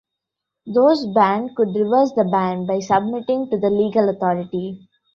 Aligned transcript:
Those 0.65 1.05
banned 1.13 1.55
could 1.55 1.75
reverse 1.75 2.11
the 2.13 2.23
ban 2.23 2.65
by 2.65 2.79
submitting 2.79 3.51
to 3.51 3.59
the 3.59 3.69
legal 3.69 4.09
authority. 4.09 4.89